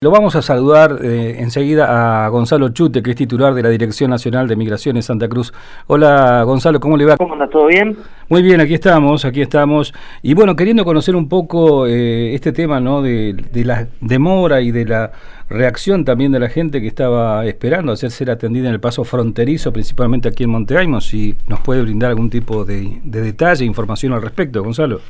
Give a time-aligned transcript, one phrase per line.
[0.00, 4.12] Lo vamos a saludar eh, enseguida a Gonzalo Chute, que es titular de la Dirección
[4.12, 5.52] Nacional de Migraciones Santa Cruz.
[5.88, 7.16] Hola Gonzalo, ¿cómo le va?
[7.16, 7.48] ¿Cómo anda?
[7.48, 7.96] ¿Todo bien?
[8.28, 9.92] Muy bien, aquí estamos, aquí estamos.
[10.22, 13.02] Y bueno, queriendo conocer un poco eh, este tema, ¿no?
[13.02, 13.34] De,
[13.64, 15.10] la demora y de la
[15.50, 19.72] reacción también de la gente que estaba esperando hacer ser atendida en el paso fronterizo,
[19.72, 24.22] principalmente aquí en Monteaimo, si nos puede brindar algún tipo de, de detalle, información al
[24.22, 25.00] respecto, Gonzalo.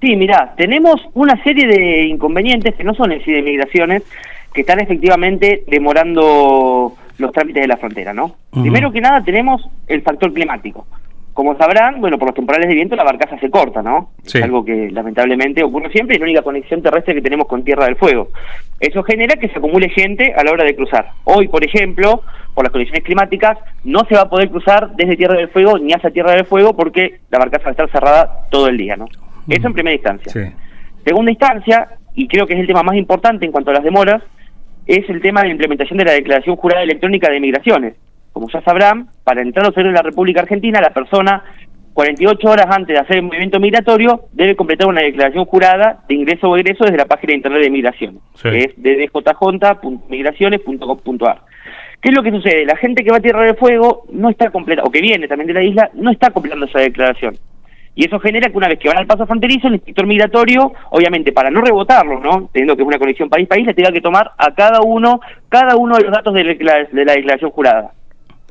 [0.00, 4.02] Sí, mira, tenemos una serie de inconvenientes que no son en sí de migraciones,
[4.52, 8.34] que están efectivamente demorando los trámites de la frontera, ¿no?
[8.50, 10.86] Primero que nada tenemos el factor climático.
[11.32, 14.10] Como sabrán, bueno, por los temporales de viento la barcaza se corta, ¿no?
[14.24, 17.64] Es algo que lamentablemente ocurre siempre y es la única conexión terrestre que tenemos con
[17.64, 18.28] Tierra del Fuego.
[18.78, 21.10] Eso genera que se acumule gente a la hora de cruzar.
[21.24, 22.22] Hoy, por ejemplo,
[22.54, 25.92] por las condiciones climáticas, no se va a poder cruzar desde Tierra del Fuego ni
[25.92, 29.06] hacia Tierra del Fuego porque la barcaza va a estar cerrada todo el día, ¿no?
[29.48, 30.54] Eso en primera instancia.
[31.04, 34.22] Segunda instancia, y creo que es el tema más importante en cuanto a las demoras,
[34.86, 37.94] es el tema de la implementación de la Declaración Jurada Electrónica de Migraciones.
[38.32, 41.44] Como ya sabrán, para entrar a los de la República Argentina, la persona
[41.94, 46.50] 48 horas antes de hacer el movimiento migratorio debe completar una declaración jurada de ingreso
[46.50, 51.42] o egreso desde la página de internet de migración, que es ddjj.migraciones.gov.ar.
[52.02, 52.66] ¿Qué es lo que sucede?
[52.66, 55.46] La gente que va a Tierra del Fuego no está completa, o que viene también
[55.46, 57.38] de la isla, no está completando esa declaración.
[57.94, 61.32] Y eso genera que una vez que van al paso fronterizo, el inspector migratorio, obviamente
[61.32, 62.48] para no rebotarlo, ¿no?
[62.52, 65.96] teniendo que es una conexión país-país, le tenga que tomar a cada uno, cada uno
[65.96, 67.92] de los datos de la, de la declaración jurada.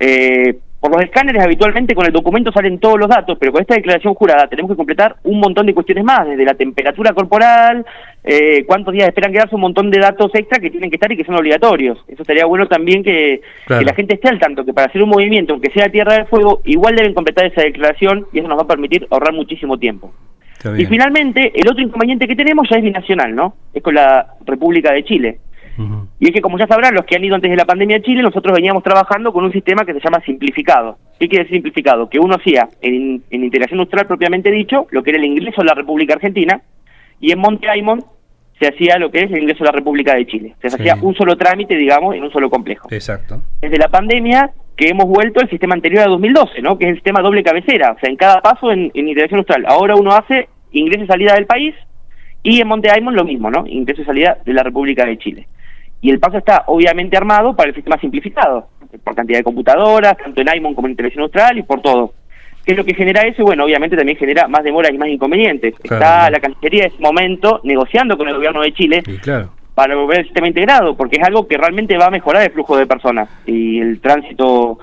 [0.06, 3.76] Eh, por los escáneres habitualmente con el documento salen todos los datos, pero con esta
[3.76, 7.86] declaración jurada tenemos que completar un montón de cuestiones más, desde la temperatura corporal,
[8.22, 11.16] eh, cuántos días esperan quedarse, un montón de datos extra que tienen que estar y
[11.16, 12.00] que son obligatorios.
[12.06, 15.54] Eso estaría bueno también que, la gente esté al tanto, que para hacer un movimiento,
[15.54, 18.68] aunque sea Tierra del Fuego, igual deben completar esa declaración y eso nos va a
[18.68, 20.12] permitir ahorrar muchísimo tiempo.
[20.78, 23.56] Y finalmente, el otro inconveniente que tenemos ya es binacional, ¿no?
[23.74, 25.40] Es con la República de Chile.
[26.20, 28.02] Y es que, como ya sabrán, los que han ido antes de la pandemia a
[28.02, 30.98] Chile, nosotros veníamos trabajando con un sistema que se llama simplificado.
[31.20, 32.10] ¿Qué quiere decir simplificado?
[32.10, 35.74] Que uno hacía en, integración neutral propiamente dicho, lo que era el ingreso a la
[35.74, 36.62] República Argentina,
[37.20, 38.04] y en Monte Aymon
[38.60, 40.56] se hacía lo que es el ingreso a la República de Chile.
[40.62, 42.88] Se hacía un solo trámite, digamos, en un solo complejo.
[42.92, 43.42] Exacto.
[43.62, 46.78] Desde la pandemia que hemos vuelto al sistema anterior a 2012, ¿no?
[46.78, 49.66] Que es el sistema doble cabecera, o sea, en cada paso en, integración neutral.
[49.68, 51.76] Ahora uno hace ingreso y salida del país,
[52.44, 53.66] y en Monte Aymon lo mismo, ¿no?
[53.66, 55.48] Ingreso y salida de la República de Chile
[56.04, 58.68] y el paso está obviamente armado para el sistema simplificado,
[59.06, 62.14] por cantidad de computadoras, tanto en IMON como en Televisión Austral y por todo.
[62.66, 63.44] ¿Qué es lo que genera eso?
[63.44, 65.74] Bueno, obviamente también genera más demoras y más inconvenientes.
[65.82, 69.02] está la Cancillería en ese momento negociando con el gobierno de Chile
[69.74, 72.76] para volver al sistema integrado, porque es algo que realmente va a mejorar el flujo
[72.76, 74.80] de personas y el tránsito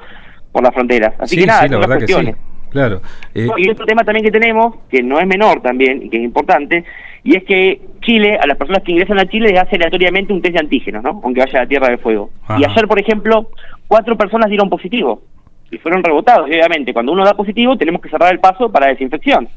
[0.50, 1.12] por las fronteras.
[1.18, 2.36] Así que nada, son las cuestiones.
[2.70, 3.02] Claro.
[3.34, 6.24] Eh, y otro tema también que tenemos, que no es menor también y que es
[6.24, 6.84] importante,
[7.22, 10.40] y es que Chile, a las personas que ingresan a Chile, les hace aleatoriamente un
[10.40, 11.20] test de antígenos, ¿no?
[11.22, 12.30] Aunque vaya a Tierra de Fuego.
[12.58, 13.50] Y ayer, por ejemplo,
[13.86, 15.22] cuatro personas dieron positivo
[15.70, 16.46] y fueron rebotados.
[16.46, 19.48] obviamente, cuando uno da positivo, tenemos que cerrar el paso para desinfección.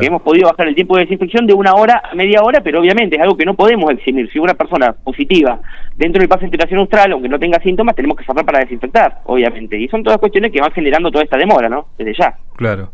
[0.00, 3.16] hemos podido bajar el tiempo de desinfección de una hora a media hora, pero obviamente
[3.16, 4.30] es algo que no podemos eximir.
[4.30, 5.60] Si una persona positiva
[5.96, 9.18] dentro del paso de integración austral, aunque no tenga síntomas, tenemos que cerrar para desinfectar,
[9.24, 9.76] obviamente.
[9.76, 11.88] Y son todas cuestiones que van generando toda esta demora, ¿no?
[11.98, 12.34] Desde ya.
[12.56, 12.90] Claro.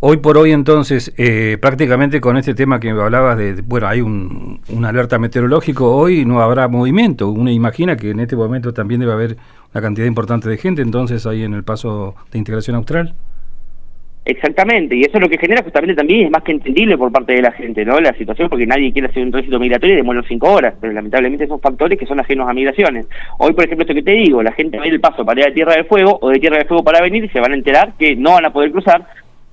[0.00, 4.60] Hoy por hoy entonces, eh, prácticamente con este tema que hablabas de, bueno, hay un,
[4.84, 7.28] alerta meteorológico, hoy no habrá movimiento.
[7.28, 9.36] Uno imagina que en este momento también debe haber
[9.74, 13.12] una cantidad importante de gente entonces ahí en el paso de integración austral.
[14.24, 17.32] Exactamente, y eso es lo que genera justamente también es más que entendible por parte
[17.32, 17.98] de la gente, ¿no?
[17.98, 21.48] La situación, porque nadie quiere hacer un tránsito migratorio y demora cinco horas, pero lamentablemente
[21.48, 23.06] son factores que son ajenos a migraciones.
[23.38, 25.46] Hoy, por ejemplo, esto que te digo, la gente va a el paso para ir
[25.48, 27.56] a Tierra del Fuego o de Tierra del Fuego para venir y se van a
[27.56, 29.06] enterar que no van a poder cruzar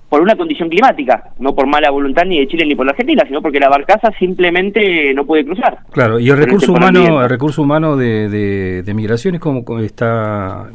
[0.10, 3.24] por una condición climática, no por mala voluntad ni de Chile ni por la Argentina,
[3.28, 5.80] sino porque la barcaza simplemente no puede cruzar.
[5.92, 10.68] Claro, y el recurso humano, el recurso humano de, de, de migraciones como está,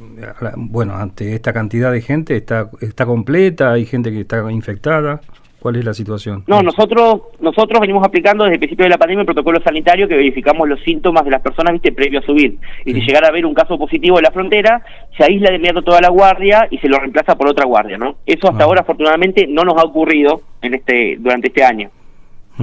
[0.57, 5.21] bueno, ante esta cantidad de gente está está completa, hay gente que está infectada.
[5.60, 6.43] ¿Cuál es la situación?
[6.47, 10.16] No, nosotros nosotros venimos aplicando desde el principio de la pandemia el protocolo sanitario que
[10.16, 12.57] verificamos los síntomas de las personas viste previo a subir.
[12.86, 14.83] Y si llegara a haber un caso positivo en la frontera,
[15.18, 18.16] se aísla de inmediato toda la guardia y se lo reemplaza por otra guardia, ¿no?
[18.24, 18.66] Eso hasta ah.
[18.66, 21.91] ahora afortunadamente no nos ha ocurrido en este durante este año.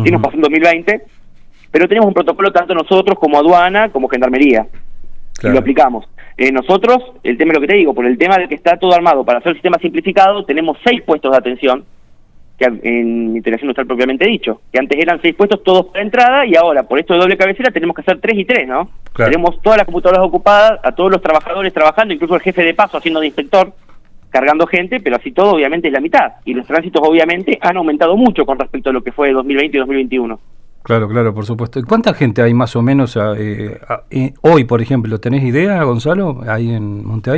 [0.04, 1.02] Sí nos pasó en 2020,
[1.72, 4.66] pero tenemos un protocolo tanto nosotros como aduana como gendarmería.
[5.44, 6.08] Y lo aplicamos.
[6.36, 8.78] Eh, nosotros, el tema de lo que te digo, por el tema de que está
[8.78, 11.86] todo armado para hacer el sistema simplificado, tenemos seis puestos de atención
[12.58, 16.56] que en integración neutral propiamente dicho, que antes eran seis puestos todos para entrada y
[16.56, 18.90] ahora por esto de doble cabecera tenemos que hacer tres y tres, ¿no?
[19.16, 22.98] Tenemos todas las computadoras ocupadas, a todos los trabajadores trabajando, incluso el jefe de paso
[22.98, 23.74] haciendo de inspector,
[24.30, 26.34] cargando gente, pero así todo obviamente es la mitad.
[26.46, 29.80] Y los tránsitos obviamente han aumentado mucho con respecto a lo que fue 2020 y
[29.80, 30.40] 2021.
[30.84, 31.80] Claro, claro, por supuesto.
[31.80, 33.78] ¿Y cuánta gente hay más o menos eh,
[34.10, 35.20] eh, hoy, por ejemplo?
[35.20, 37.30] ¿Tenés idea, Gonzalo, ahí en Monte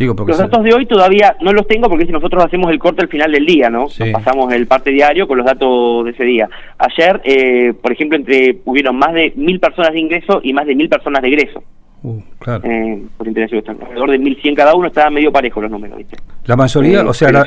[0.00, 2.78] Digo, porque los datos de hoy todavía no los tengo porque si nosotros hacemos el
[2.78, 3.86] corte al final del día, ¿no?
[4.14, 6.48] pasamos el parte diario con los datos de ese día.
[6.78, 10.74] Ayer, eh, por ejemplo, entre hubieron más de mil personas de ingreso y más de
[10.74, 11.62] mil personas de egreso.
[12.02, 12.62] Uh, claro.
[12.64, 16.16] Eh, por alrededor de 1.100 cada uno, estaba medio parejo los números, ¿viste?
[16.46, 17.44] La mayoría, eh, o sea, la,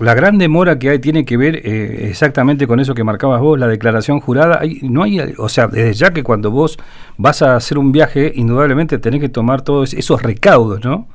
[0.00, 3.58] la, gran demora que hay tiene que ver eh, exactamente con eso que marcabas vos,
[3.58, 4.58] la declaración jurada.
[4.60, 6.78] Hay, no hay, o sea, desde ya que cuando vos
[7.16, 11.08] vas a hacer un viaje, indudablemente tenés que tomar todos esos recaudos, ¿no?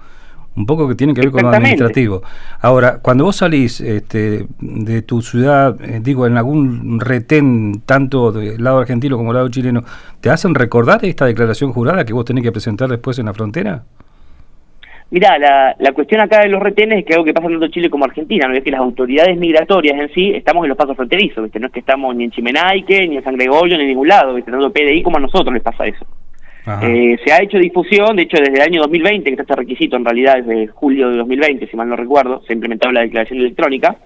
[0.55, 2.21] Un poco que tiene que ver con lo administrativo.
[2.61, 8.63] Ahora, cuando vos salís este, de tu ciudad, eh, digo, en algún retén, tanto del
[8.63, 9.83] lado argentino como del lado chileno,
[10.21, 13.83] ¿te hacen recordar esta declaración jurada que vos tenés que presentar después en la frontera?
[15.09, 17.89] Mira, la, la cuestión acá de los retenes es que algo que pasa tanto Chile
[17.89, 18.55] como Argentina, ¿no?
[18.55, 21.59] es que las autoridades migratorias en sí estamos en los pasos fronterizos, ¿viste?
[21.59, 24.33] no es que estamos ni en Chimenaique, ni en San Gregorio, ni en ningún lado,
[24.33, 24.49] ¿viste?
[24.49, 26.03] tanto PDI como a nosotros les pasa eso.
[26.81, 29.97] Eh, se ha hecho difusión, de hecho desde el año 2020, que está este requisito
[29.97, 33.39] en realidad desde julio de 2020, si mal no recuerdo, se ha implementado la declaración
[33.39, 33.97] electrónica.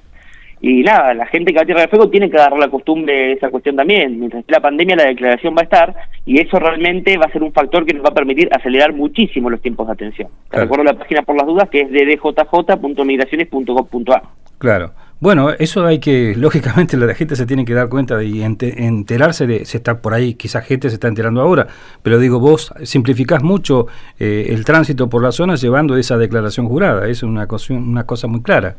[0.60, 3.14] Y nada, la gente que va a Tierra del Fuego tiene que agarrar la costumbre
[3.14, 4.18] de esa cuestión también.
[4.18, 5.94] Mientras esté la pandemia, la declaración va a estar
[6.26, 9.52] y eso realmente va a ser un factor que nos va a permitir acelerar muchísimo
[9.52, 10.30] los tiempos de atención.
[10.50, 14.24] Te recuerdo la página por las dudas que es ddjj.migraciones.gov.ar.
[14.58, 14.94] Claro.
[15.20, 19.66] Bueno, eso hay que, lógicamente la gente se tiene que dar cuenta y enterarse de,
[19.66, 21.68] se está por ahí, quizás gente se está enterando ahora,
[22.04, 23.88] pero digo, vos simplificás mucho
[24.20, 28.28] eh, el tránsito por la zona llevando esa declaración jurada, es una cosa, una cosa
[28.28, 28.76] muy clara.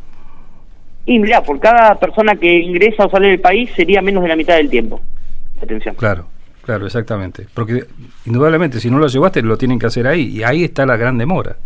[1.06, 4.36] Y mira, por cada persona que ingresa o sale del país sería menos de la
[4.36, 5.00] mitad del tiempo.
[5.60, 5.94] Atención.
[5.94, 6.26] Claro,
[6.62, 7.46] claro, exactamente.
[7.54, 7.86] Porque
[8.26, 11.16] indudablemente si no lo llevaste lo tienen que hacer ahí y ahí está la gran
[11.16, 11.56] demora.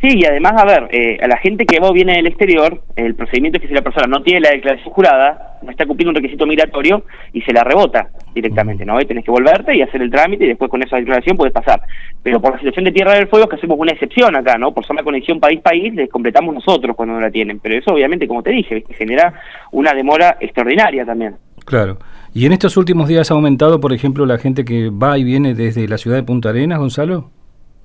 [0.00, 3.14] Sí, y además, a ver, eh, a la gente que vos viene del exterior, el
[3.14, 6.16] procedimiento es que si la persona no tiene la declaración jurada, no está cumpliendo un
[6.16, 9.00] requisito migratorio y se la rebota directamente, ¿no?
[9.00, 11.80] Y tenés que volverte y hacer el trámite y después con esa declaración puedes pasar.
[12.22, 14.72] Pero por la situación de Tierra del Fuego es que hacemos una excepción acá, ¿no?
[14.72, 17.58] Por ser la conexión país-país, les completamos nosotros cuando no la tienen.
[17.60, 19.32] Pero eso, obviamente, como te dije, genera
[19.72, 21.36] una demora extraordinaria también.
[21.64, 21.98] Claro.
[22.34, 25.54] ¿Y en estos últimos días ha aumentado, por ejemplo, la gente que va y viene
[25.54, 27.30] desde la ciudad de Punta Arenas, Gonzalo?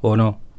[0.02, 0.51] ¿O no?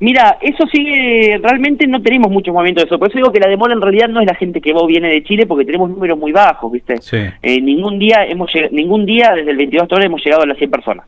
[0.00, 2.98] Mira, eso sigue, realmente no tenemos muchos momentos de eso.
[2.98, 5.08] Por eso digo que la demora en realidad no es la gente que vos viene
[5.08, 6.94] de Chile, porque tenemos números muy bajos, ¿viste?
[7.42, 10.56] Eh, ningún día hemos ningún día desde el 22 de octubre hemos llegado a las
[10.56, 11.06] 100 personas,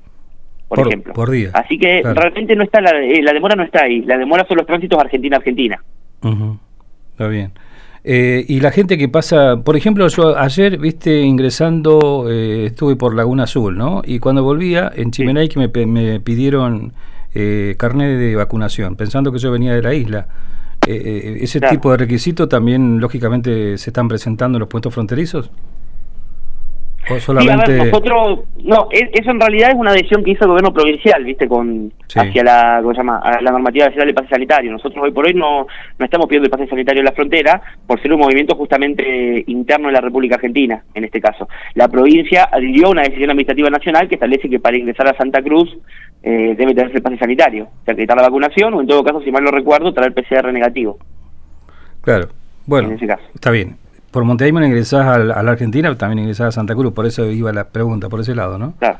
[0.68, 1.14] por, ejemplo.
[1.14, 1.50] Por día.
[1.54, 4.02] Así que realmente no está la, eh, la demora no está ahí.
[4.02, 5.82] La demora son los tránsitos Argentina-Argentina.
[7.12, 7.52] Está bien.
[8.04, 13.44] Eh, y la gente que pasa, por ejemplo, yo ayer, viste, ingresando, estuve por Laguna
[13.44, 14.02] Azul, ¿no?
[14.04, 16.92] Y cuando volvía, en Chimenay, que me, me pidieron
[17.34, 20.28] eh, carnet de vacunación, pensando que yo venía de la isla.
[20.86, 25.50] Eh, eh, ¿Ese tipo de requisitos también, lógicamente, se están presentando en los puestos fronterizos?
[27.10, 27.76] ¿O solamente...
[27.76, 31.92] nosotros, no, eso en realidad es una decisión que hizo el gobierno provincial, viste, con
[32.14, 33.20] hacia la, ¿cómo se llama?
[33.40, 34.70] la normativa nacional de pase sanitario.
[34.70, 35.66] Nosotros hoy por hoy no,
[35.98, 39.88] no estamos pidiendo el pase sanitario en la frontera por ser un movimiento justamente interno
[39.88, 41.48] de la República Argentina, en este caso.
[41.74, 45.42] La provincia adhirió a una decisión administrativa nacional que establece que para ingresar a Santa
[45.42, 45.76] Cruz
[46.22, 49.42] eh, debe tener el pase sanitario, acreditar la vacunación o en todo caso, si mal
[49.42, 50.98] no recuerdo, traer PCR negativo.
[52.02, 52.28] Claro,
[52.66, 52.96] bueno,
[53.34, 53.81] está bien.
[54.12, 57.64] Por Montevideo ingresás a la, Argentina, también ingresás a Santa Cruz, por eso iba la
[57.64, 58.74] pregunta, por ese lado, ¿no?
[58.78, 58.98] Claro.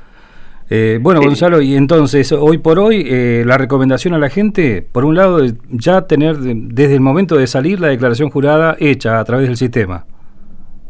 [0.71, 5.05] Eh, bueno, Gonzalo, y entonces, hoy por hoy, eh, la recomendación a la gente, por
[5.05, 5.41] un lado,
[5.71, 10.07] ya tener desde el momento de salir la declaración jurada hecha a través del sistema.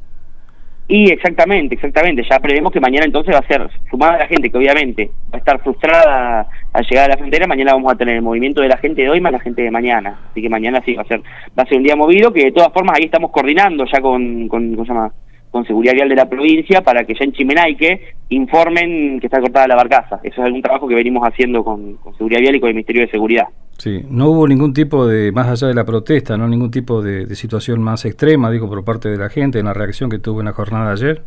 [0.88, 2.24] Y exactamente, exactamente.
[2.30, 5.38] Ya prevemos que mañana entonces va a ser, sumada la gente que obviamente va a
[5.38, 8.78] estar frustrada al llegar a la frontera, mañana vamos a tener el movimiento de la
[8.78, 10.20] gente de hoy más la gente de mañana.
[10.30, 11.22] Así que mañana sí va a ser,
[11.58, 14.48] va a ser un día movido, que de todas formas ahí estamos coordinando ya con,
[14.48, 15.12] con ¿cómo se llama?
[15.56, 19.70] Con Seguridad Vial de la provincia para que ya en Chimenaique informen que está cortada
[19.70, 20.20] la barcaza.
[20.22, 23.08] Eso es algún trabajo que venimos haciendo con, Seguridad Vial y con el Ministerio de
[23.10, 23.46] Seguridad.
[23.78, 27.34] Sí, no hubo ningún tipo de, más allá de la protesta, no ningún tipo de,
[27.36, 30.48] situación más extrema, digo, por parte de la gente en la reacción que tuvo en
[30.48, 31.24] la jornada de ayer.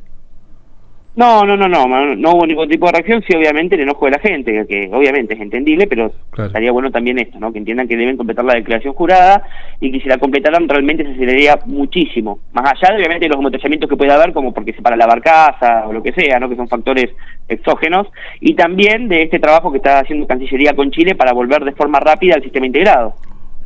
[1.18, 4.12] No, no, no, no, no hubo ningún tipo de reacción, sí, obviamente el enojo de
[4.12, 6.12] la gente, que, obviamente es entendible, pero
[6.46, 7.52] estaría bueno también esto, ¿no?
[7.52, 9.42] Que entiendan que deben completar la declaración jurada
[9.80, 13.90] y que si la completaran realmente se aceleraría muchísimo, más allá de obviamente los embotellamientos
[13.90, 16.48] que puede haber, como porque se para la barcaza o lo que sea, ¿no?
[16.48, 17.10] Que son factores
[17.48, 18.06] exógenos,
[18.40, 21.98] y también de este trabajo que está haciendo Cancillería con Chile para volver de forma
[21.98, 23.14] rápida al sistema integrado.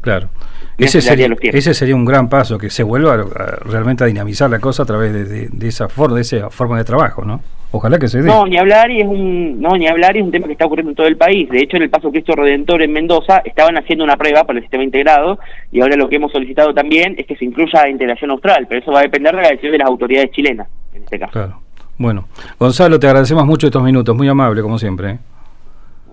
[0.01, 0.31] Claro.
[0.79, 3.17] Ese sería, ese sería un gran paso, que se vuelva
[3.65, 7.25] realmente a dinamizar la cosa a través de, esa forma, de esa forma de trabajo,
[7.25, 7.41] ¿no?
[7.71, 8.29] Ojalá que se dé.
[8.29, 10.67] No, ni hablar y es un no ni hablar y es un tema que está
[10.67, 11.49] ocurriendo en todo el país.
[11.49, 14.65] De hecho, en el Paso Cristo Redentor en Mendoza estaban haciendo una prueba para el
[14.65, 15.39] sistema integrado
[15.71, 18.93] y ahora lo que hemos solicitado también es que se incluya integración austral, pero eso
[18.93, 21.33] va a depender de la decisión de las autoridades chilenas en este caso.
[21.33, 21.61] Claro.
[21.97, 25.11] Bueno, Gonzalo, te agradecemos mucho estos minutos, muy amable como siempre.
[25.13, 25.19] ¿eh?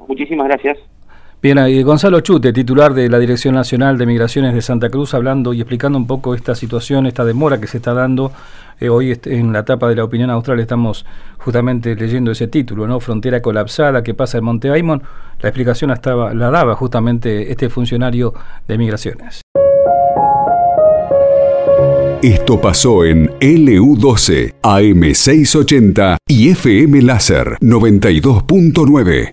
[0.08, 0.78] Muchísimas gracias.
[1.42, 5.62] Bien, Gonzalo Chute, titular de la Dirección Nacional de Migraciones de Santa Cruz, hablando y
[5.62, 8.34] explicando un poco esta situación, esta demora que se está dando.
[8.78, 11.06] Eh, hoy en la etapa de la opinión austral estamos
[11.38, 13.00] justamente leyendo ese título, ¿no?
[13.00, 15.02] Frontera colapsada que pasa en Monte Aymon.
[15.40, 18.34] La explicación estaba, la daba justamente este funcionario
[18.68, 19.42] de migraciones.
[22.22, 29.28] Esto pasó en LU12, AM680 y FM Láser 92.9.